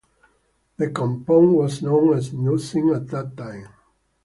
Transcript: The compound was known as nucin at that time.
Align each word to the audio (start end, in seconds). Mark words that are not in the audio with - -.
The 0.77 0.89
compound 0.89 1.53
was 1.53 1.83
known 1.83 2.17
as 2.17 2.31
nucin 2.33 2.95
at 2.95 3.09
that 3.09 3.37
time. 3.37 3.67